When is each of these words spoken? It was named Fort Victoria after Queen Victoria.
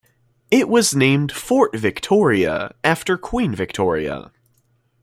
It 0.49 0.67
was 0.67 0.95
named 0.95 1.31
Fort 1.31 1.75
Victoria 1.75 2.73
after 2.83 3.19
Queen 3.19 3.53
Victoria. 3.53 4.31